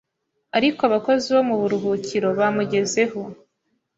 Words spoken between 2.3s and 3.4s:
bamugezeho